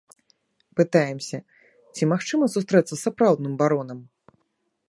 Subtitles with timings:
[0.79, 1.37] Пытаемся,
[1.97, 3.99] ці магчыма сустрэцца з сапраўдным баронам.